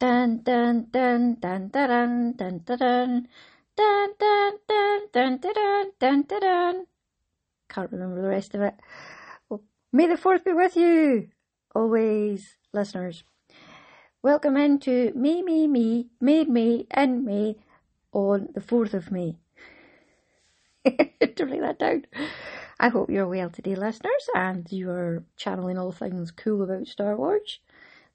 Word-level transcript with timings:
Dun 0.00 0.40
dun 0.42 0.86
dun 0.90 1.34
dun 1.34 1.68
dun 1.68 2.32
dun 2.32 2.32
dun 2.32 2.64
dun 2.64 3.26
dun 3.76 4.08
dun 4.16 4.58
dun 5.12 5.38
dun 5.42 5.92
dun 6.00 6.24
dun. 6.40 6.86
Can't 7.68 7.92
remember 7.92 8.22
the 8.22 8.28
rest 8.28 8.54
of 8.54 8.62
it. 8.62 8.74
Well, 9.50 9.62
may 9.92 10.06
the 10.06 10.16
fourth 10.16 10.42
be 10.42 10.54
with 10.54 10.74
you, 10.74 11.28
always, 11.74 12.56
listeners. 12.72 13.24
Welcome 14.22 14.56
into 14.56 15.12
Me, 15.14 15.42
Me, 15.42 15.66
Me, 15.66 16.08
Made 16.18 16.48
Me, 16.48 16.86
and 16.90 17.22
Me 17.22 17.58
on 18.14 18.48
the 18.54 18.60
4th 18.62 18.94
of 18.94 19.12
May. 19.12 19.36
to 20.86 21.46
bring 21.46 21.60
that 21.60 21.78
down. 21.78 22.06
I 22.78 22.88
hope 22.88 23.10
you're 23.10 23.28
well 23.28 23.50
today, 23.50 23.74
listeners, 23.74 24.30
and 24.34 24.66
you're 24.72 25.24
channeling 25.36 25.76
all 25.76 25.92
things 25.92 26.30
cool 26.30 26.62
about 26.62 26.86
Star 26.86 27.16
Wars. 27.16 27.60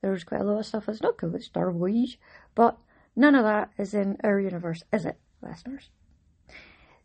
There's 0.05 0.23
quite 0.23 0.41
a 0.41 0.43
lot 0.43 0.59
of 0.59 0.67
stuff 0.67 0.85
that's 0.85 1.01
not 1.01 1.17
cool 1.17 1.29
about 1.29 1.41
Star 1.41 1.71
Wars, 1.71 2.17
but 2.53 2.77
none 3.15 3.33
of 3.33 3.43
that 3.43 3.71
is 3.79 3.95
in 3.95 4.17
our 4.23 4.39
universe, 4.39 4.83
is 4.93 5.03
it, 5.03 5.17
listeners? 5.41 5.89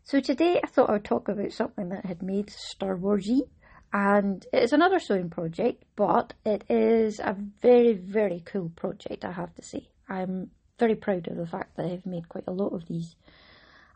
So 0.03 0.19
today 0.19 0.61
I 0.63 0.67
thought 0.67 0.91
I 0.91 0.93
would 0.93 1.03
talk 1.03 1.27
about 1.27 1.51
something 1.51 1.89
that 1.89 2.05
had 2.05 2.21
made 2.21 2.51
Star 2.51 2.95
Warsy, 2.95 3.49
and 3.91 4.45
it 4.53 4.61
is 4.61 4.71
another 4.71 4.99
sewing 4.99 5.31
project, 5.31 5.83
but 5.95 6.33
it 6.45 6.63
is 6.69 7.19
a 7.19 7.35
very, 7.59 7.93
very 7.93 8.43
cool 8.45 8.69
project, 8.75 9.25
I 9.25 9.31
have 9.31 9.55
to 9.55 9.63
say. 9.63 9.89
I'm 10.07 10.51
very 10.77 10.93
proud 10.95 11.27
of 11.27 11.37
the 11.37 11.47
fact 11.47 11.77
that 11.77 11.87
I've 11.87 12.05
made 12.05 12.29
quite 12.29 12.47
a 12.47 12.53
lot 12.53 12.71
of 12.71 12.85
these. 12.87 13.15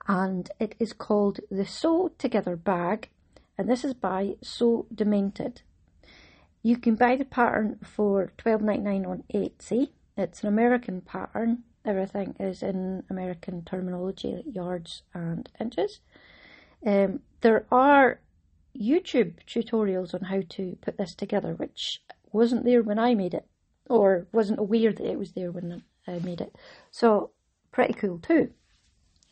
And 0.08 0.50
it 0.60 0.74
is 0.80 0.94
called 0.94 1.42
the 1.52 1.66
Sew 1.68 2.10
Together 2.18 2.56
Bag, 2.56 3.10
and 3.56 3.70
this 3.70 3.86
is 3.86 3.94
by 3.94 4.38
Sew 4.42 4.88
Demented. 4.92 5.62
You 6.66 6.78
can 6.78 6.96
buy 6.96 7.16
the 7.16 7.26
pattern 7.26 7.78
for 7.84 8.34
twelve 8.40 8.64
ninety 8.64 8.82
nine 8.82 9.06
on 9.06 9.22
Etsy. 9.32 9.90
It's 10.18 10.42
an 10.42 10.48
American 10.48 11.00
pattern. 11.02 11.62
Everything 11.86 12.36
is 12.40 12.64
in 12.64 13.04
American 13.08 13.64
terminology, 13.64 14.42
yards 14.52 15.04
and 15.14 15.48
inches. 15.62 16.00
Um, 16.84 17.20
there 17.42 17.68
are 17.72 18.20
YouTube 18.76 19.36
tutorials 19.46 20.16
on 20.16 20.22
how 20.22 20.42
to 20.50 20.76
put 20.82 20.98
this 20.98 21.14
together, 21.14 21.54
which 21.54 22.02
wasn't 22.32 22.66
there 22.66 22.82
when 22.82 22.98
I 22.98 23.14
made 23.14 23.36
it, 23.36 23.46
or 23.88 24.26
wasn't 24.32 24.58
aware 24.58 24.92
that 24.92 25.06
it 25.06 25.20
was 25.20 25.34
there 25.34 25.52
when 25.52 25.84
I 26.08 26.18
made 26.18 26.42
it. 26.42 26.56
So, 26.90 27.30
pretty 27.72 27.94
cool 27.94 28.18
too. 28.18 28.50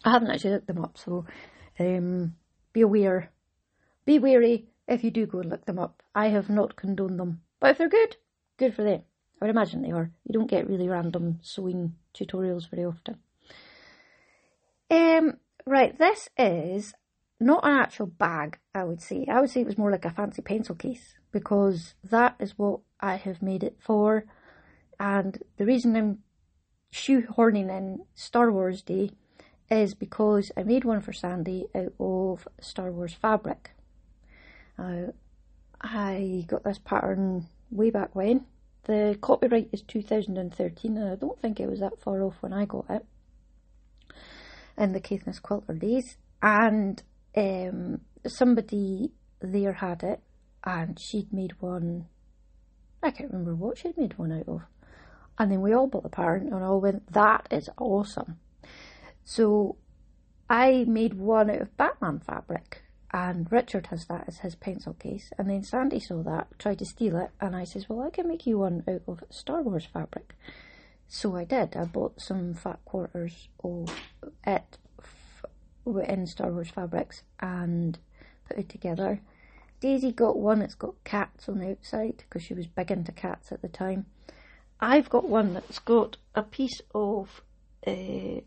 I 0.06 0.12
haven't 0.12 0.30
actually 0.30 0.52
looked 0.52 0.68
them 0.68 0.84
up, 0.84 1.00
so 1.00 1.26
um, 1.80 2.36
be 2.74 2.82
aware, 2.82 3.32
be 4.06 4.20
wary 4.20 4.68
if 4.88 5.04
you 5.04 5.12
do 5.12 5.26
go 5.26 5.40
and 5.40 5.50
look 5.50 5.66
them 5.66 5.80
up. 5.80 6.04
I 6.14 6.28
have 6.30 6.50
not 6.50 6.76
condoned 6.76 7.20
them, 7.20 7.42
but 7.60 7.72
if 7.72 7.78
they're 7.78 7.90
good, 7.90 8.18
good 8.58 8.76
for 8.76 8.84
them. 8.84 9.04
I 9.42 9.46
would 9.46 9.50
imagine 9.50 9.82
they 9.82 9.92
are. 9.92 10.12
You 10.26 10.34
don't 10.34 10.50
get 10.50 10.70
really 10.70 10.88
random 10.88 11.40
sewing 11.42 11.96
tutorials 12.14 12.70
very 12.70 12.86
often. 12.86 13.18
Um, 14.90 15.38
right, 15.66 15.98
this 15.98 16.30
is 16.38 16.94
not 17.40 17.66
an 17.66 17.78
actual 17.78 18.08
bag, 18.08 18.60
I 18.74 18.84
would 18.84 19.02
say. 19.02 19.26
I 19.30 19.42
would 19.42 19.50
say 19.50 19.62
it 19.62 19.68
was 19.68 19.78
more 19.78 19.92
like 19.92 20.06
a 20.06 20.12
fancy 20.12 20.42
pencil 20.42 20.76
case 20.76 21.16
because 21.32 21.96
that 22.04 22.36
is 22.40 22.58
what 22.58 22.82
I 23.00 23.16
have 23.16 23.42
made 23.42 23.64
it 23.64 23.78
for. 23.80 24.26
And 25.00 25.42
the 25.58 25.66
reason 25.66 25.96
I'm 25.96 26.20
shoehorning 26.94 27.70
in 27.70 28.06
Star 28.14 28.52
Wars 28.52 28.82
Day 28.82 29.10
is 29.70 29.94
because 29.94 30.52
I 30.56 30.64
made 30.64 30.86
one 30.86 31.02
for 31.02 31.12
Sandy 31.12 31.66
out 31.76 31.94
of 32.00 32.48
Star 32.62 32.92
Wars 32.92 33.14
fabric. 33.14 33.72
Uh, 34.78 35.12
I 35.82 36.46
got 36.48 36.64
this 36.64 36.80
pattern 36.80 37.48
way 37.72 37.90
back 37.90 38.16
when. 38.16 38.46
The 38.86 39.18
copyright 39.22 39.70
is 39.72 39.82
2013 39.82 40.98
and 40.98 41.12
I 41.12 41.16
don't 41.16 41.40
think 41.40 41.60
it 41.60 41.70
was 41.70 41.80
that 41.80 42.00
far 42.00 42.22
off 42.22 42.36
when 42.42 42.54
I 42.54 42.66
got 42.66 42.86
it 42.90 43.06
in 44.78 44.92
the 44.92 45.00
Caithness 45.00 45.40
Quilter 45.40 45.74
days. 45.74 46.18
And 46.42 47.02
um, 47.36 48.02
somebody 48.28 49.12
there 49.40 49.74
had 49.74 50.04
it 50.04 50.22
and 50.64 51.00
she'd 51.00 51.32
made 51.32 51.54
one, 51.62 52.08
I 53.02 53.12
can't 53.12 53.32
remember 53.32 53.56
what 53.56 53.78
she'd 53.78 53.98
made 53.98 54.18
one 54.18 54.32
out 54.32 54.48
of. 54.48 54.62
And 55.38 55.52
then 55.52 55.62
we 55.62 55.74
all 55.74 55.88
bought 55.88 56.04
the 56.04 56.10
pattern 56.10 56.52
and 56.54 56.64
all 56.64 56.82
went, 56.82 57.12
that 57.14 57.48
is 57.52 57.70
awesome. 57.78 58.38
So 59.24 59.78
I 60.50 60.86
made 60.88 61.14
one 61.14 61.50
out 61.50 61.62
of 61.62 61.78
Batman 61.78 62.20
fabric 62.20 62.84
and 63.14 63.50
Richard 63.52 63.88
has 63.88 64.06
that 64.08 64.26
as 64.28 64.40
his 64.40 64.56
pencil 64.56 64.94
case. 64.94 65.32
And 65.38 65.50
then 65.50 65.64
Sandy 65.64 66.00
saw 66.00 66.24
that, 66.24 66.48
tried 66.58 66.80
to 66.80 66.86
steal 66.86 67.16
it, 67.18 67.30
and 67.40 67.56
I 67.56 67.64
says, 67.64 67.88
Well, 67.88 68.02
I 68.02 68.10
can 68.10 68.28
make 68.28 68.48
you 68.48 68.58
one 68.60 68.84
out 68.88 69.04
of 69.08 69.24
Star 69.30 69.62
Wars 69.62 69.86
fabric. 69.86 70.34
So 71.08 71.36
I 71.36 71.44
did. 71.44 71.76
I 71.76 71.86
bought 71.86 72.20
some 72.20 72.56
fat 72.56 72.80
quarters 72.86 73.50
of 73.64 73.96
it 74.46 74.80
in 75.86 76.26
Star 76.26 76.52
Wars 76.52 76.70
fabrics 76.70 77.22
and 77.40 78.00
put 78.48 78.58
it 78.58 78.70
together. 78.70 79.22
Daisy 79.80 80.12
got 80.12 80.38
one 80.38 80.60
that's 80.60 80.76
got 80.76 80.96
cats 81.04 81.48
on 81.48 81.60
the 81.60 81.72
outside 81.72 82.18
because 82.18 82.42
she 82.42 82.56
was 82.56 82.66
big 82.66 82.90
into 82.90 83.12
cats 83.12 83.52
at 83.52 83.62
the 83.62 83.68
time. 83.68 84.08
I've 84.80 85.10
got 85.10 85.30
one 85.30 85.54
that's 85.54 85.80
got 85.80 86.18
a 86.34 86.42
piece 86.42 86.82
of 86.96 87.42
uh, 87.86 88.42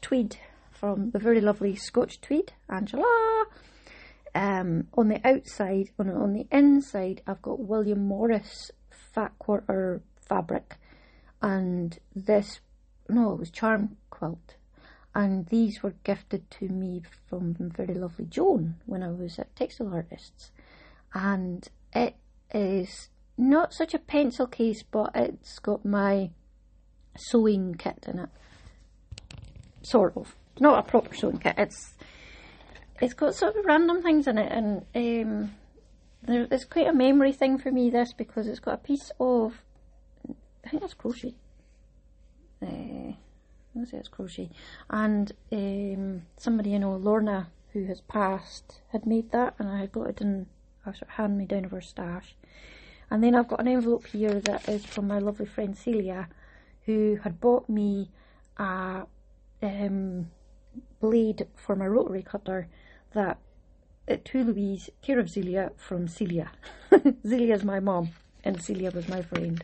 tweed 0.00 0.38
from 0.78 1.10
the 1.10 1.18
very 1.18 1.40
lovely 1.40 1.74
Scotch 1.74 2.20
tweed, 2.20 2.52
Angela. 2.68 3.46
Um, 4.34 4.88
on 4.94 5.08
the 5.08 5.26
outside, 5.26 5.90
on, 5.98 6.10
on 6.10 6.32
the 6.34 6.46
inside, 6.52 7.22
I've 7.26 7.42
got 7.42 7.60
William 7.60 8.06
Morris 8.06 8.70
fat 9.12 9.32
quarter 9.38 10.02
fabric, 10.28 10.76
and 11.42 11.98
this, 12.14 12.60
no, 13.08 13.32
it 13.32 13.38
was 13.38 13.50
charm 13.50 13.96
quilt, 14.10 14.56
and 15.14 15.46
these 15.46 15.82
were 15.82 15.94
gifted 16.04 16.50
to 16.52 16.68
me 16.68 17.02
from 17.28 17.54
very 17.58 17.94
lovely 17.94 18.26
Joan 18.26 18.76
when 18.86 19.02
I 19.02 19.10
was 19.10 19.38
at 19.38 19.56
Textile 19.56 19.92
Artists, 19.92 20.52
and 21.14 21.66
it 21.92 22.16
is 22.52 23.08
not 23.36 23.72
such 23.72 23.94
a 23.94 23.98
pencil 23.98 24.46
case, 24.46 24.82
but 24.82 25.10
it's 25.14 25.58
got 25.58 25.84
my 25.84 26.30
sewing 27.16 27.74
kit 27.74 28.04
in 28.06 28.20
it, 28.20 28.28
sort 29.82 30.16
of 30.16 30.36
not 30.60 30.78
a 30.78 30.90
proper 30.90 31.14
sewing 31.14 31.38
kit. 31.38 31.54
It's 31.58 31.94
it's 33.00 33.14
got 33.14 33.34
sort 33.34 33.56
of 33.56 33.64
random 33.64 34.02
things 34.02 34.26
in 34.26 34.38
it, 34.38 34.50
and 34.50 34.84
um, 34.94 35.54
there, 36.22 36.48
it's 36.50 36.64
quite 36.64 36.88
a 36.88 36.92
memory 36.92 37.32
thing 37.32 37.58
for 37.58 37.70
me. 37.70 37.90
This 37.90 38.12
because 38.12 38.46
it's 38.46 38.60
got 38.60 38.74
a 38.74 38.78
piece 38.78 39.10
of 39.20 39.62
I 40.64 40.68
think 40.68 40.82
that's 40.82 40.94
crochet. 40.94 41.34
Uh, 42.60 43.12
let's 43.74 43.90
say 43.92 43.98
it's 43.98 44.08
crochet, 44.08 44.50
and 44.90 45.32
um, 45.52 46.22
somebody 46.36 46.70
you 46.70 46.78
know, 46.78 46.96
Lorna, 46.96 47.48
who 47.72 47.84
has 47.86 48.00
passed, 48.00 48.80
had 48.92 49.06
made 49.06 49.30
that, 49.30 49.54
and 49.58 49.68
I 49.68 49.78
had 49.78 49.92
got 49.92 50.08
it 50.08 50.20
in 50.20 50.46
a 50.84 50.92
sort 50.92 51.02
of 51.02 51.08
hand 51.10 51.38
me 51.38 51.44
down 51.44 51.64
of 51.64 51.70
her 51.70 51.80
stash. 51.80 52.34
And 53.10 53.24
then 53.24 53.34
I've 53.34 53.48
got 53.48 53.60
an 53.60 53.68
envelope 53.68 54.06
here 54.08 54.40
that 54.40 54.68
is 54.68 54.84
from 54.84 55.08
my 55.08 55.18
lovely 55.18 55.46
friend 55.46 55.76
Celia, 55.76 56.28
who 56.84 57.18
had 57.22 57.40
bought 57.40 57.68
me 57.68 58.10
a 58.58 59.04
um, 59.62 60.30
blade 61.00 61.46
for 61.54 61.76
my 61.76 61.86
rotary 61.86 62.22
cutter 62.22 62.68
that 63.12 63.38
to 64.24 64.44
Louise, 64.44 64.90
care 65.02 65.18
of 65.18 65.28
Zelia 65.28 65.72
from 65.76 66.08
Celia. 66.08 66.50
Zelia's 67.26 67.64
my 67.64 67.80
mom, 67.80 68.10
and 68.42 68.62
Celia 68.62 68.90
was 68.90 69.08
my 69.08 69.22
friend. 69.22 69.62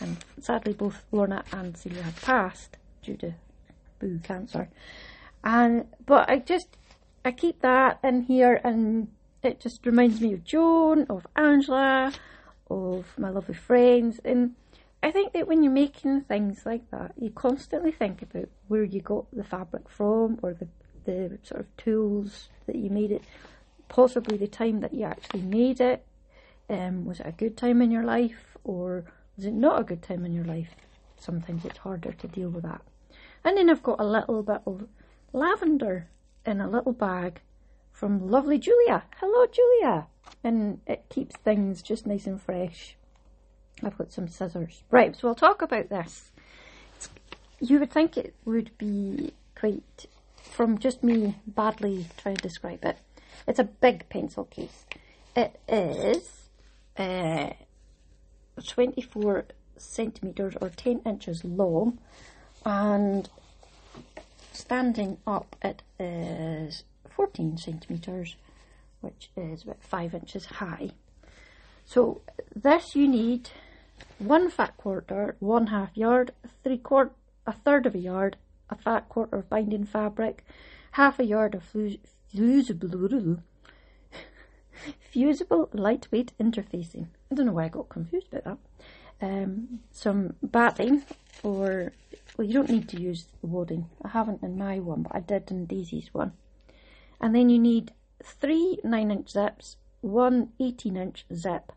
And 0.00 0.16
sadly, 0.40 0.72
both 0.72 1.04
Lorna 1.12 1.44
and 1.52 1.76
Celia 1.76 2.02
had 2.02 2.16
passed 2.16 2.76
due 3.02 3.16
to 3.18 3.34
boo 3.98 4.20
cancer. 4.22 4.68
And 5.44 5.86
but 6.04 6.28
I 6.28 6.38
just 6.38 6.68
I 7.24 7.30
keep 7.30 7.60
that 7.62 7.98
in 8.02 8.22
here, 8.22 8.60
and 8.64 9.08
it 9.42 9.60
just 9.60 9.86
reminds 9.86 10.20
me 10.20 10.32
of 10.32 10.44
Joan, 10.44 11.06
of 11.08 11.26
Angela, 11.36 12.12
of 12.68 13.06
my 13.18 13.30
lovely 13.30 13.54
friends, 13.54 14.20
and 14.24 14.54
I 15.02 15.10
think 15.10 15.32
that 15.34 15.46
when 15.46 15.62
you're 15.62 15.72
making 15.72 16.22
things 16.22 16.64
like 16.64 16.90
that, 16.90 17.12
you 17.18 17.30
constantly 17.30 17.92
think 17.92 18.22
about 18.22 18.48
where 18.68 18.84
you 18.84 19.00
got 19.00 19.26
the 19.32 19.44
fabric 19.44 19.88
from 19.88 20.38
or 20.42 20.54
the, 20.54 20.68
the 21.04 21.38
sort 21.42 21.60
of 21.60 21.76
tools 21.76 22.48
that 22.66 22.76
you 22.76 22.90
made 22.90 23.12
it, 23.12 23.22
possibly 23.88 24.36
the 24.36 24.48
time 24.48 24.80
that 24.80 24.94
you 24.94 25.04
actually 25.04 25.42
made 25.42 25.80
it. 25.80 26.04
Um, 26.68 27.04
was 27.04 27.20
it 27.20 27.26
a 27.26 27.32
good 27.32 27.56
time 27.56 27.80
in 27.80 27.90
your 27.90 28.02
life 28.02 28.56
or 28.64 29.04
was 29.36 29.46
it 29.46 29.54
not 29.54 29.80
a 29.80 29.84
good 29.84 30.02
time 30.02 30.24
in 30.24 30.32
your 30.32 30.44
life? 30.44 30.74
Sometimes 31.18 31.64
it's 31.64 31.78
harder 31.78 32.12
to 32.12 32.26
deal 32.26 32.48
with 32.48 32.64
that. 32.64 32.82
And 33.44 33.56
then 33.56 33.70
I've 33.70 33.82
got 33.82 34.00
a 34.00 34.04
little 34.04 34.42
bit 34.42 34.62
of 34.66 34.88
lavender 35.32 36.08
in 36.44 36.60
a 36.60 36.68
little 36.68 36.92
bag 36.92 37.40
from 37.92 38.28
lovely 38.28 38.58
Julia. 38.58 39.04
Hello, 39.20 39.46
Julia. 39.46 40.06
And 40.42 40.80
it 40.86 41.04
keeps 41.08 41.36
things 41.36 41.80
just 41.82 42.06
nice 42.06 42.26
and 42.26 42.40
fresh 42.42 42.96
I've 43.82 43.96
got 43.98 44.12
some 44.12 44.28
scissors. 44.28 44.82
Right, 44.90 45.14
so 45.14 45.28
we'll 45.28 45.34
talk 45.34 45.62
about 45.62 45.88
this. 45.88 46.30
You 47.60 47.78
would 47.80 47.90
think 47.90 48.16
it 48.16 48.34
would 48.44 48.76
be 48.78 49.32
quite, 49.54 50.06
from 50.42 50.78
just 50.78 51.02
me 51.02 51.36
badly 51.46 52.06
trying 52.16 52.36
to 52.36 52.42
describe 52.42 52.84
it, 52.84 52.98
it's 53.46 53.58
a 53.58 53.64
big 53.64 54.08
pencil 54.08 54.44
case. 54.44 54.84
It 55.34 55.58
is 55.68 56.48
uh, 56.96 57.50
24 58.66 59.46
centimetres 59.76 60.54
or 60.60 60.70
10 60.70 61.02
inches 61.04 61.44
long 61.44 61.98
and 62.64 63.28
standing 64.52 65.18
up 65.26 65.54
it 65.62 65.82
is 66.00 66.84
14 67.10 67.58
centimetres 67.58 68.36
which 69.02 69.30
is 69.36 69.62
about 69.64 69.82
5 69.82 70.14
inches 70.14 70.46
high. 70.46 70.90
So 71.84 72.22
this 72.54 72.96
you 72.96 73.06
need 73.06 73.50
one 74.18 74.50
fat 74.50 74.76
quarter, 74.76 75.36
one 75.40 75.68
half 75.68 75.96
yard, 75.96 76.32
three 76.62 76.78
quarter, 76.78 77.12
a 77.46 77.52
third 77.52 77.86
of 77.86 77.94
a 77.94 77.98
yard, 77.98 78.36
a 78.70 78.76
fat 78.76 79.08
quarter 79.08 79.36
of 79.36 79.48
binding 79.48 79.84
fabric, 79.84 80.44
half 80.92 81.18
a 81.18 81.24
yard 81.24 81.54
of 81.54 81.62
fusible, 81.62 83.38
fusible 85.10 85.68
lightweight 85.72 86.32
interfacing. 86.40 87.06
I 87.30 87.34
don't 87.34 87.46
know 87.46 87.52
why 87.52 87.64
I 87.64 87.68
got 87.68 87.88
confused 87.88 88.32
about 88.32 88.44
that. 88.44 88.58
Um, 89.26 89.80
some 89.92 90.34
batting, 90.42 91.04
or 91.42 91.92
well, 92.36 92.46
you 92.46 92.52
don't 92.52 92.68
need 92.68 92.88
to 92.90 93.00
use 93.00 93.26
the 93.40 93.46
wadding. 93.46 93.88
I 94.02 94.08
haven't 94.08 94.42
in 94.42 94.58
my 94.58 94.78
one, 94.78 95.02
but 95.02 95.14
I 95.14 95.20
did 95.20 95.50
in 95.50 95.66
Daisy's 95.66 96.12
one. 96.12 96.32
And 97.20 97.34
then 97.34 97.48
you 97.48 97.58
need 97.58 97.92
three 98.22 98.78
9 98.84 99.10
inch 99.10 99.30
zips, 99.30 99.76
one 100.02 100.52
18 100.60 100.96
inch 100.96 101.24
zip, 101.34 101.72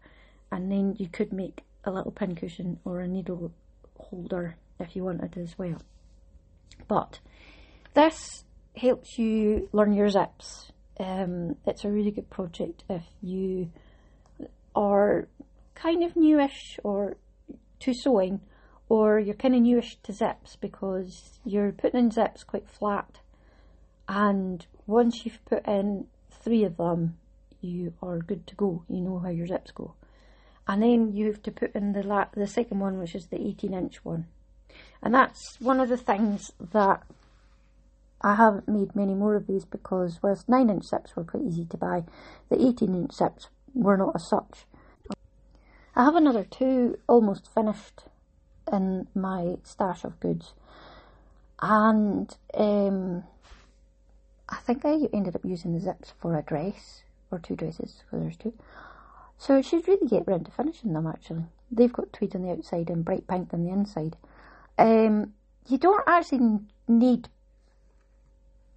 and 0.52 0.72
then 0.72 0.96
you 0.98 1.08
could 1.08 1.32
make 1.32 1.64
a 1.90 1.92
little 1.92 2.12
pincushion 2.12 2.80
or 2.86 3.00
a 3.00 3.08
needle 3.08 3.52
holder 3.98 4.56
if 4.80 4.96
you 4.96 5.04
wanted 5.04 5.38
as 5.38 5.58
well. 5.58 5.82
But 6.88 7.20
this 7.94 8.46
helps 8.76 9.18
you 9.18 9.70
learn 9.74 9.94
your 9.94 10.10
zips. 10.10 10.72
Um, 11.00 11.56
it's 11.66 11.84
a 11.86 11.90
really 11.90 12.12
good 12.12 12.30
project 12.30 12.84
if 12.90 13.04
you 13.22 13.72
are 14.76 15.28
kind 15.76 16.04
of 16.04 16.16
newish 16.16 16.78
or 16.84 17.18
to 17.80 17.94
sewing 17.94 18.42
or 18.90 19.20
you're 19.20 19.36
kind 19.36 19.56
of 19.56 19.62
newish 19.62 19.98
to 20.04 20.12
zips 20.12 20.58
because 20.58 21.40
you're 21.46 21.72
putting 21.72 22.00
in 22.00 22.12
zips 22.12 22.44
quite 22.44 22.68
flat 22.68 23.20
and 24.08 24.66
once 24.88 25.24
you've 25.24 25.44
put 25.46 25.66
in 25.68 26.06
three 26.30 26.64
of 26.64 26.76
them 26.78 27.18
you 27.62 27.94
are 28.02 28.20
good 28.20 28.46
to 28.48 28.56
go 28.56 28.84
you 28.90 29.00
know 29.00 29.20
how 29.20 29.30
your 29.30 29.48
zips 29.48 29.72
go 29.72 29.94
and 30.70 30.82
then 30.84 31.12
you 31.14 31.26
have 31.26 31.44
to 31.44 31.52
put 31.52 31.76
in 31.76 31.92
the 31.92 32.04
la- 32.04 32.28
the 32.34 32.48
second 32.48 32.80
one 32.80 32.98
which 33.00 33.16
is 33.16 33.28
the 33.28 33.42
18 33.42 33.74
inch 33.74 34.06
one 34.06 34.26
and 35.02 35.14
that's 35.14 35.60
one 35.60 35.80
of 35.82 35.90
the 35.90 35.98
things 35.98 36.52
that 36.72 37.04
I 38.22 38.36
haven't 38.36 38.68
made 38.68 38.96
many 38.96 39.14
more 39.14 39.36
of 39.36 39.48
these 39.48 39.66
because 39.66 40.20
whilst 40.22 40.50
9 40.50 40.70
inch 40.70 40.86
zips 40.86 41.16
were 41.16 41.24
quite 41.24 41.44
easy 41.44 41.66
to 41.66 41.78
buy, 41.78 42.04
the 42.50 42.62
18 42.62 42.94
inch 42.94 43.14
zips 43.14 43.48
were 43.74 43.96
not 43.96 44.16
as 44.16 44.28
such. 44.28 44.66
I 45.96 46.04
have 46.04 46.16
another 46.16 46.44
two 46.44 46.98
almost 47.08 47.54
finished 47.54 48.04
in 48.72 49.08
my 49.16 49.56
stash 49.64 50.04
of 50.04 50.20
goods, 50.20 50.54
and 51.62 52.36
um, 52.54 53.24
I 54.48 54.58
think 54.58 54.86
I 54.86 55.08
ended 55.14 55.36
up 55.36 55.46
using 55.46 55.74
the 55.74 55.80
zips 55.80 56.14
for 56.20 56.38
a 56.38 56.42
dress 56.42 57.04
or 57.32 57.40
two 57.40 57.56
dresses, 57.56 58.04
because 58.06 58.22
there's 58.22 58.38
two. 58.38 58.54
So 59.40 59.56
I 59.56 59.62
should 59.62 59.88
really 59.88 60.08
get 60.08 60.28
round 60.28 60.46
to 60.46 60.52
finishing 60.52 60.94
them 60.94 61.08
actually. 61.08 61.46
They've 61.72 61.92
got 61.92 62.12
tweed 62.12 62.36
on 62.36 62.44
the 62.44 62.52
outside 62.52 62.90
and 62.90 63.06
bright 63.06 63.26
pink 63.26 63.54
on 63.54 63.64
the 63.64 63.72
inside. 63.72 64.18
Um, 64.78 65.34
you 65.68 65.78
don't 65.78 66.04
actually 66.06 66.60
need 66.88 67.30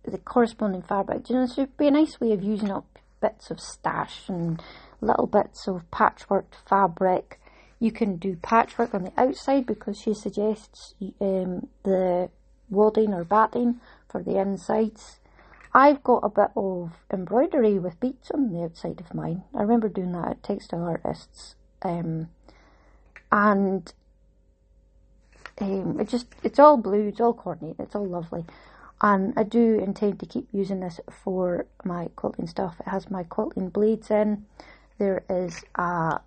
the 0.04 0.18
corresponding 0.18 0.82
fabric. 0.82 1.28
You 1.28 1.36
know, 1.36 1.46
this 1.46 1.56
would 1.56 1.76
be 1.76 1.88
a 1.88 1.90
nice 1.90 2.20
way 2.20 2.32
of 2.32 2.44
using 2.44 2.70
up 2.70 2.98
bits 3.20 3.50
of 3.50 3.60
stash 3.60 4.28
and 4.28 4.62
little 5.00 5.26
bits 5.26 5.66
of 5.66 5.90
patchwork 5.90 6.54
fabric. 6.66 7.40
You 7.80 7.90
can 7.90 8.16
do 8.16 8.36
patchwork 8.36 8.94
on 8.94 9.04
the 9.04 9.20
outside 9.20 9.66
because 9.66 10.00
she 10.00 10.14
suggests 10.14 10.94
um, 11.20 11.68
the 11.82 12.30
wadding 12.70 13.12
or 13.12 13.24
batting 13.24 13.80
for 14.08 14.22
the 14.22 14.38
insides. 14.38 15.18
I've 15.74 16.02
got 16.02 16.18
a 16.22 16.28
bit 16.28 16.50
of 16.54 16.92
embroidery 17.10 17.78
with 17.78 17.98
beads 17.98 18.30
on 18.30 18.52
the 18.52 18.62
outside 18.62 19.00
of 19.00 19.14
mine. 19.14 19.44
I 19.54 19.62
remember 19.62 19.88
doing 19.88 20.12
that 20.12 20.28
at 20.28 20.42
Textile 20.42 20.84
Artists. 20.84 21.54
Um, 21.80 22.28
and 23.30 23.92
um, 25.60 25.98
it 25.98 26.08
just 26.08 26.26
it's 26.42 26.58
all 26.58 26.76
blue, 26.76 27.08
it's 27.08 27.20
all 27.20 27.32
coordinated, 27.32 27.80
it's 27.80 27.94
all 27.94 28.06
lovely. 28.06 28.44
And 29.00 29.32
I 29.36 29.42
do 29.44 29.78
intend 29.78 30.20
to 30.20 30.26
keep 30.26 30.46
using 30.52 30.80
this 30.80 31.00
for 31.10 31.66
my 31.84 32.08
quilting 32.16 32.46
stuff. 32.46 32.76
It 32.80 32.88
has 32.88 33.10
my 33.10 33.24
quilting 33.24 33.70
blades 33.70 34.10
in. 34.10 34.44
There 34.98 35.24
is 35.28 35.64
a 35.74 36.20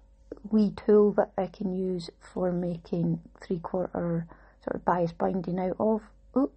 wee 0.51 0.73
tool 0.75 1.11
that 1.13 1.31
I 1.37 1.47
can 1.47 1.73
use 1.73 2.09
for 2.19 2.51
making 2.51 3.21
three 3.41 3.59
quarter 3.59 4.27
sort 4.63 4.75
of 4.75 4.83
bias 4.83 5.13
binding 5.13 5.59
out 5.59 5.77
of. 5.79 6.01
Oh, 6.33 6.49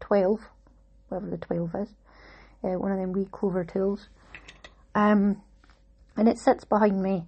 12, 0.00 0.40
whatever 1.08 1.30
the 1.30 1.38
12 1.38 1.74
is. 1.76 1.88
Uh, 2.62 2.78
one 2.78 2.92
of 2.92 2.98
them 2.98 3.12
wee 3.12 3.28
clover 3.30 3.64
tools. 3.64 4.08
Um, 4.94 5.42
and 6.16 6.28
it 6.28 6.38
sits 6.38 6.64
behind 6.64 7.02
me 7.02 7.26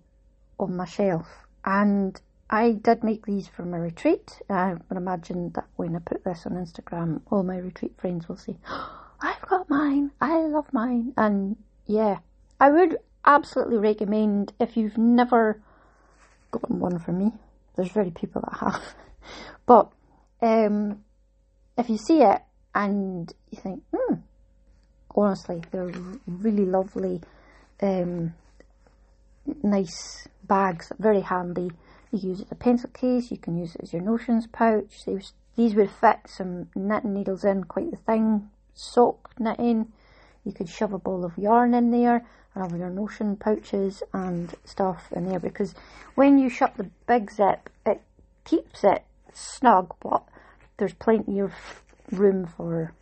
on 0.59 0.77
my 0.77 0.85
shelf. 0.85 1.27
And 1.65 2.21
I 2.49 2.73
did 2.73 3.05
make 3.05 3.27
these 3.27 3.47
for 3.47 3.65
my 3.65 3.77
retreat. 3.77 4.41
I 4.49 4.75
would 4.75 4.97
imagine 4.97 5.53
that 5.55 5.67
when 5.77 5.95
I 5.95 6.01
put 6.01 6.25
this 6.25 6.47
on 6.47 6.53
Instagram, 6.53 7.21
all 7.31 7.45
my 7.45 7.59
retreat 7.59 7.93
friends 7.97 8.29
will 8.29 8.37
say, 8.37 8.57
oh, 8.69 8.97
I've 9.23 9.43
got 9.43 9.69
mine, 9.69 10.11
I 10.21 10.39
love 10.47 10.73
mine. 10.73 11.13
And 11.17 11.57
yeah, 11.87 12.19
I 12.59 12.71
would 12.71 12.97
absolutely 13.25 13.77
recommend 13.77 14.53
if 14.59 14.77
you've 14.77 14.97
never 14.97 15.61
gotten 16.51 16.81
one 16.81 16.99
from 16.99 17.19
me. 17.19 17.33
There's 17.77 17.93
very 17.93 18.11
people 18.11 18.43
that 18.43 18.59
have. 18.59 18.83
but 19.67 19.93
um, 20.43 21.05
if 21.77 21.89
you 21.89 21.99
see 21.99 22.23
it 22.23 22.41
and 22.75 23.33
you 23.51 23.61
think, 23.61 23.83
hmm, 23.95 24.15
honestly, 25.15 25.63
they're 25.71 25.93
really 26.27 26.65
lovely, 26.65 27.21
um, 27.83 28.35
nice 29.63 30.29
bags, 30.45 30.93
very 30.99 31.21
handy. 31.21 31.71
You 32.13 32.31
use 32.31 32.41
it 32.41 32.47
as 32.47 32.53
a 32.53 32.57
pencil 32.57 32.91
case, 32.91 33.31
you 33.31 33.37
can 33.37 33.57
use 33.59 33.75
it 33.75 33.83
as 33.83 33.93
your 33.93 34.03
notions 34.03 34.47
pouch. 34.47 35.05
These, 35.07 35.33
these 35.57 35.75
would 35.75 35.91
fit 35.91 36.21
some 36.27 36.69
knitting 36.75 37.15
needles 37.15 37.45
in, 37.45 37.65
quite 37.65 37.91
the 37.91 37.97
thing. 37.97 38.51
Sock 38.75 39.31
knitting. 39.39 39.93
You 40.45 40.53
could 40.53 40.69
shove 40.69 40.93
a 40.93 40.99
ball 40.99 41.25
of 41.25 41.37
yarn 41.37 41.75
in 41.75 41.91
there 41.91 42.25
and 42.55 42.65
have 42.65 42.79
your 42.79 42.91
notion 42.91 43.37
pouches 43.37 44.03
and 44.13 44.55
stuff 44.65 45.13
in 45.13 45.29
there 45.29 45.39
because 45.39 45.75
when 46.15 46.39
you 46.39 46.49
shut 46.49 46.77
the 46.77 46.91
big 47.07 47.31
zip, 47.31 47.71
it 47.87 48.01
keeps 48.45 48.83
it 48.83 49.05
snug, 49.33 49.95
but 50.01 50.25
there's 50.79 50.95
plenty 50.95 51.39
of 51.41 51.53
room 52.11 52.47
for 52.57 52.93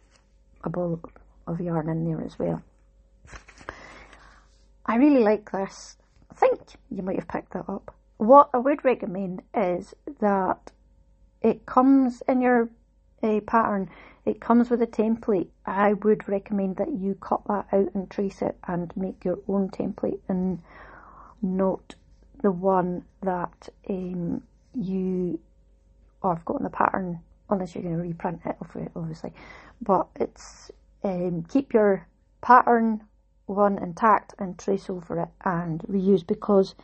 a 0.64 0.68
ball 0.68 1.00
of 1.48 1.60
yarn 1.60 1.88
in 1.88 2.04
there 2.04 2.24
as 2.24 2.38
well. 2.38 2.62
I 4.86 4.96
really 4.96 5.22
like 5.22 5.50
this. 5.50 5.96
I 6.30 6.34
think 6.34 6.60
you 6.90 7.02
might 7.02 7.16
have 7.16 7.28
picked 7.28 7.52
that 7.52 7.68
up 7.68 7.94
what 8.18 8.50
I 8.52 8.58
would 8.58 8.84
recommend 8.84 9.42
is 9.54 9.94
that 10.20 10.72
it 11.40 11.64
comes 11.66 12.22
in 12.28 12.42
your 12.42 12.68
uh, 13.22 13.40
pattern, 13.46 13.88
it 14.26 14.40
comes 14.40 14.68
with 14.68 14.82
a 14.82 14.86
template. 14.86 15.48
I 15.64 15.94
would 15.94 16.28
recommend 16.28 16.76
that 16.76 16.92
you 16.92 17.14
cut 17.14 17.42
that 17.46 17.66
out 17.72 17.94
and 17.94 18.10
trace 18.10 18.42
it 18.42 18.56
and 18.66 18.94
make 18.96 19.24
your 19.24 19.38
own 19.48 19.70
template 19.70 20.18
and 20.28 20.60
not 21.40 21.94
the 22.42 22.50
one 22.50 23.04
that 23.22 23.68
um, 23.88 24.42
you 24.74 25.40
I've 26.22 26.44
got 26.44 26.58
in 26.58 26.64
the 26.64 26.70
pattern 26.70 27.20
unless 27.48 27.74
you're 27.74 27.84
going 27.84 27.96
to 27.96 28.02
reprint 28.02 28.40
it 28.44 28.56
obviously 28.94 29.32
but 29.80 30.08
it's 30.16 30.70
um, 31.02 31.44
keep 31.48 31.72
your 31.72 32.06
pattern 32.40 33.02
one 33.46 33.78
intact 33.78 34.34
and 34.38 34.58
trace 34.58 34.90
over 34.90 35.20
it 35.20 35.28
and 35.44 35.80
reuse 35.82 36.26
because 36.26 36.74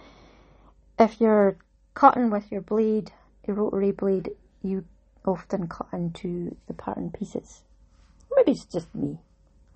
if 0.99 1.21
you're 1.21 1.57
cutting 1.95 2.31
with 2.31 2.51
your 2.51 2.61
blade, 2.61 3.13
your 3.47 3.57
rotary 3.57 3.93
blade, 3.93 4.31
you 4.63 4.85
often 5.27 5.69
cut 5.69 5.89
into 5.93 6.57
the 6.67 6.75
pattern 6.75 7.11
pieces. 7.11 7.63
Maybe 8.35 8.53
it's 8.53 8.65
just 8.65 8.95
me. 8.95 9.19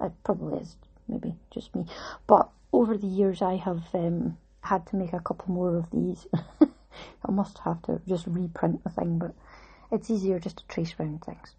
It 0.00 0.12
probably 0.24 0.60
is 0.60 0.76
maybe 1.08 1.34
just 1.50 1.74
me. 1.74 1.86
But 2.26 2.48
over 2.72 2.96
the 2.96 3.06
years, 3.06 3.42
I 3.42 3.56
have 3.56 3.82
um, 3.94 4.36
had 4.62 4.86
to 4.88 4.96
make 4.96 5.12
a 5.12 5.20
couple 5.20 5.52
more 5.52 5.76
of 5.76 5.90
these. 5.90 6.26
I 6.60 7.30
must 7.30 7.58
have 7.58 7.82
to 7.82 8.00
just 8.06 8.26
reprint 8.26 8.84
the 8.84 8.90
thing, 8.90 9.18
but 9.18 9.34
it's 9.90 10.10
easier 10.10 10.38
just 10.38 10.58
to 10.58 10.66
trace 10.66 10.94
around 10.98 11.24
things. 11.24 11.54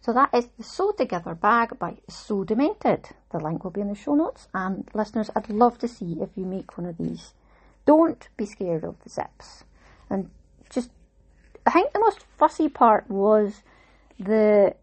So 0.00 0.12
that 0.12 0.30
is 0.34 0.48
the 0.58 0.64
Sew 0.64 0.92
Together 0.92 1.34
bag 1.34 1.78
by 1.78 1.98
Sew 2.08 2.44
Demented. 2.44 3.10
The 3.30 3.38
link 3.38 3.64
will 3.64 3.70
be 3.70 3.80
in 3.80 3.88
the 3.88 3.94
show 3.94 4.14
notes. 4.14 4.48
And 4.52 4.88
listeners, 4.94 5.30
I'd 5.34 5.50
love 5.50 5.78
to 5.78 5.88
see 5.88 6.18
if 6.20 6.30
you 6.36 6.44
make 6.44 6.76
one 6.76 6.86
of 6.86 6.98
these 6.98 7.32
don't 7.86 8.28
be 8.36 8.46
scared 8.46 8.84
of 8.84 8.96
the 9.02 9.10
zips. 9.10 9.64
And 10.08 10.30
just, 10.70 10.90
I 11.66 11.70
think 11.70 11.92
the 11.92 12.00
most 12.00 12.24
fussy 12.38 12.68
part 12.68 13.08
was 13.10 13.62
the 14.18 14.74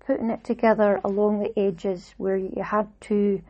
putting 0.00 0.30
it 0.30 0.42
together 0.42 1.00
along 1.04 1.40
the 1.40 1.58
edges 1.58 2.14
where 2.16 2.36
you 2.36 2.62
had 2.62 2.88
to 3.02 3.42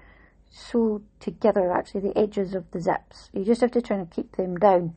sew 0.50 1.00
together 1.20 1.70
actually 1.72 2.00
the 2.00 2.18
edges 2.18 2.54
of 2.54 2.70
the 2.72 2.80
zips. 2.80 3.30
You 3.32 3.44
just 3.44 3.60
have 3.60 3.70
to 3.72 3.82
try 3.82 3.96
and 3.96 4.10
keep 4.10 4.36
them 4.36 4.58
down. 4.58 4.96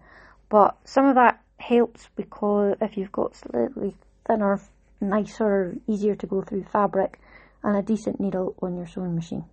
But 0.49 0.77
some 0.83 1.05
of 1.05 1.15
that 1.15 1.41
helps 1.57 2.09
because 2.15 2.75
if 2.81 2.97
you've 2.97 3.11
got 3.11 3.35
slightly 3.35 3.95
thinner, 4.27 4.59
nicer, 5.03 5.77
easier 5.87 6.15
to 6.15 6.27
go 6.27 6.41
through 6.41 6.63
fabric 6.63 7.19
and 7.63 7.77
a 7.77 7.81
decent 7.81 8.19
needle 8.19 8.55
on 8.61 8.75
your 8.75 8.87
sewing 8.87 9.15
machine. 9.15 9.45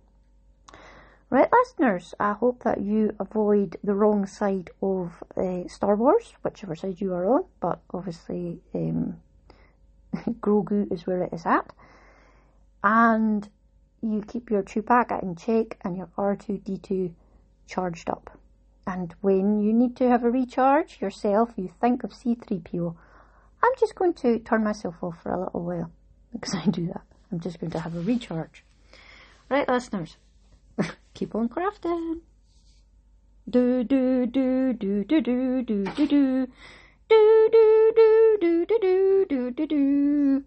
Right, 1.29 1.47
listeners, 1.51 2.13
I 2.19 2.33
hope 2.33 2.63
that 2.63 2.81
you 2.81 3.15
avoid 3.17 3.77
the 3.83 3.93
wrong 3.93 4.25
side 4.25 4.69
of 4.81 5.23
uh, 5.37 5.65
Star 5.69 5.95
Wars, 5.95 6.33
whichever 6.43 6.75
side 6.75 6.99
you 6.99 7.13
are 7.13 7.25
on, 7.25 7.45
but 7.61 7.79
obviously 7.93 8.59
um, 8.75 9.15
Grogu 10.13 10.91
is 10.91 11.07
where 11.07 11.23
it 11.23 11.31
is 11.31 11.45
at. 11.45 11.71
And 12.83 13.47
you 14.01 14.23
keep 14.27 14.49
your 14.49 14.63
Chewbacca 14.63 15.23
in 15.23 15.35
check 15.37 15.77
and 15.85 15.95
your 15.95 16.09
R2D2 16.17 17.13
charged 17.65 18.09
up. 18.09 18.37
And 18.85 19.15
when 19.21 19.61
you 19.61 19.71
need 19.71 19.95
to 19.97 20.09
have 20.09 20.25
a 20.25 20.31
recharge 20.31 20.99
yourself, 20.99 21.53
you 21.55 21.71
think 21.79 22.03
of 22.03 22.11
C3PO. 22.11 22.95
I'm 23.63 23.71
just 23.79 23.95
going 23.95 24.13
to 24.15 24.39
turn 24.39 24.63
myself 24.63 24.95
off 25.01 25.21
for 25.21 25.31
a 25.31 25.39
little 25.39 25.63
while 25.63 25.91
because 26.31 26.55
I 26.55 26.65
do 26.69 26.87
that. 26.87 27.01
I'm 27.31 27.39
just 27.39 27.59
going 27.59 27.71
to 27.71 27.79
have 27.79 27.95
a 27.95 28.01
recharge. 28.01 28.63
Right, 29.49 29.67
listeners, 29.67 30.17
keep 31.13 31.35
on 31.35 31.49
crafting. 31.49 32.21
Do 33.49 33.83
do 33.83 34.25
do 34.27 34.73
do 34.73 35.03
do 35.03 35.21
do 35.21 35.61
do 35.61 35.63
do 35.63 35.85
do 35.85 36.47
do 37.09 37.49
do 37.49 37.49
do 37.51 38.65
do 38.65 38.65
do 38.65 39.25
do 39.25 39.51
do 39.51 39.67
do 39.67 40.43